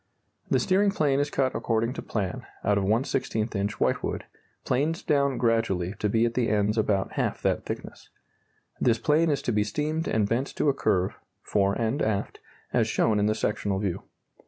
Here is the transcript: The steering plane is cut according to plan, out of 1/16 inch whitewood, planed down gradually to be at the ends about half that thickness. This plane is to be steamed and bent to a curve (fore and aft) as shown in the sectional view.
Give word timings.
The 0.49 0.57
steering 0.57 0.89
plane 0.89 1.19
is 1.19 1.29
cut 1.29 1.53
according 1.53 1.93
to 1.93 2.01
plan, 2.01 2.43
out 2.63 2.79
of 2.79 2.83
1/16 2.85 3.53
inch 3.55 3.79
whitewood, 3.79 4.23
planed 4.65 5.05
down 5.05 5.37
gradually 5.37 5.93
to 5.99 6.09
be 6.09 6.25
at 6.25 6.33
the 6.33 6.49
ends 6.49 6.75
about 6.75 7.11
half 7.11 7.43
that 7.43 7.65
thickness. 7.67 8.09
This 8.79 8.97
plane 8.97 9.29
is 9.29 9.43
to 9.43 9.51
be 9.51 9.63
steamed 9.63 10.07
and 10.07 10.27
bent 10.27 10.47
to 10.55 10.69
a 10.69 10.73
curve 10.73 11.19
(fore 11.43 11.75
and 11.75 12.01
aft) 12.01 12.39
as 12.73 12.87
shown 12.87 13.19
in 13.19 13.27
the 13.27 13.35
sectional 13.35 13.77
view. 13.77 14.01